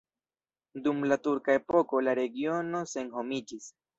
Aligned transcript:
Dum 0.85 1.03
la 1.11 1.17
turka 1.27 1.57
epoko 1.59 2.01
la 2.07 2.17
regiono 2.21 2.83
senhomiĝis. 2.95 3.71